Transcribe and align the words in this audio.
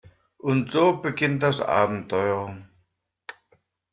Und 0.39 0.71
so 0.71 0.97
beginnt 0.99 1.43
das 1.43 1.61
Abenteuer. 1.61 2.57